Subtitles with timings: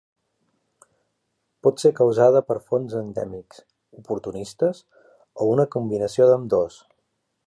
[1.67, 3.61] Pot ser causada per fongs endèmics,
[4.01, 4.83] oportunistes,
[5.45, 6.81] o una combinació d'ambdós.